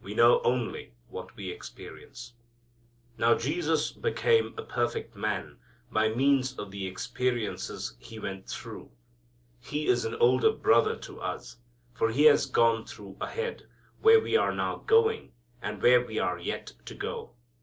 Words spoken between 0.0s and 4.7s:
We know only what we experience. Now Jesus became a